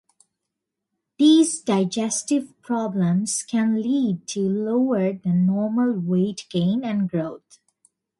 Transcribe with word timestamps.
These 1.19 1.59
digestive 1.61 2.59
problems 2.63 3.43
can 3.43 3.79
lead 3.83 4.25
to 4.29 4.39
lower 4.49 5.13
than 5.13 5.45
normal 5.45 5.91
weight 5.93 6.47
gain 6.49 6.83
and 6.83 7.07
growth. 7.07 7.59